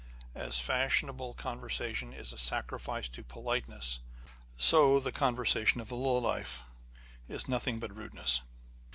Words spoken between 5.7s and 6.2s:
of low